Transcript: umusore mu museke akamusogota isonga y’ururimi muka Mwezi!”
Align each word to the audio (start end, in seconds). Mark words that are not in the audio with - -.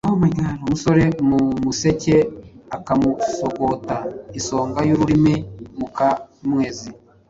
umusore 0.63 1.05
mu 1.27 1.41
museke 1.63 2.15
akamusogota 2.75 3.95
isonga 4.39 4.79
y’ururimi 4.87 5.35
muka 5.79 6.07
Mwezi!” 6.47 6.89